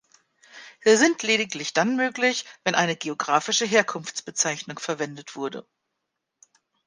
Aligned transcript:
Sie 0.83 0.97
sind 0.97 1.21
lediglich 1.21 1.73
dann 1.73 1.95
möglich, 1.95 2.45
wenn 2.63 2.73
eine 2.73 2.95
geografische 2.95 3.65
Herkunftsbezeichnung 3.65 4.79
verwendet 4.79 5.35
wurde. 5.35 5.63